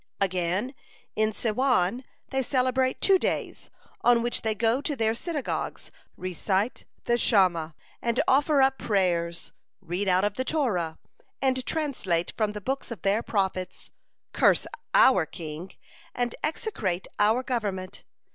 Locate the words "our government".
17.19-18.03